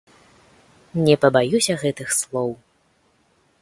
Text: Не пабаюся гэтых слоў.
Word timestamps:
Не 1.09 1.15
пабаюся 1.25 1.73
гэтых 1.85 2.07
слоў. 2.23 2.51